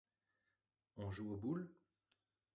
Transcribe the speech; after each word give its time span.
On 0.97 1.11
joue 1.11 1.31
aux 1.31 1.37
boules? 1.37 1.69